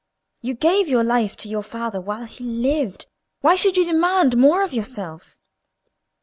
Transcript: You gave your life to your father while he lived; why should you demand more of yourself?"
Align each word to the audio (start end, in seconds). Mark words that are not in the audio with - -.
You 0.41 0.55
gave 0.55 0.87
your 0.87 1.03
life 1.03 1.35
to 1.37 1.47
your 1.47 1.61
father 1.61 2.01
while 2.01 2.25
he 2.25 2.43
lived; 2.43 3.05
why 3.41 3.53
should 3.55 3.77
you 3.77 3.85
demand 3.85 4.35
more 4.35 4.63
of 4.63 4.73
yourself?" 4.73 5.37